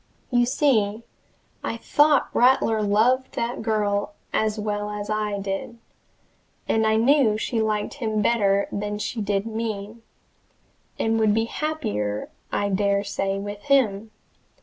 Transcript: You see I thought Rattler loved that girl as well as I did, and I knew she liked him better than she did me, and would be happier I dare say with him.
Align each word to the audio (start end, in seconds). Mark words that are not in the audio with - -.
You 0.31 0.47
see 0.47 1.03
I 1.63 1.77
thought 1.77 2.29
Rattler 2.33 2.81
loved 2.81 3.33
that 3.35 3.61
girl 3.61 4.15
as 4.33 4.57
well 4.57 4.89
as 4.89 5.11
I 5.11 5.37
did, 5.37 5.77
and 6.67 6.87
I 6.87 6.95
knew 6.95 7.37
she 7.37 7.61
liked 7.61 7.93
him 7.93 8.19
better 8.19 8.67
than 8.71 8.97
she 8.97 9.21
did 9.21 9.45
me, 9.45 9.97
and 10.97 11.19
would 11.19 11.35
be 11.35 11.45
happier 11.45 12.31
I 12.51 12.69
dare 12.69 13.03
say 13.03 13.37
with 13.37 13.61
him. 13.65 14.09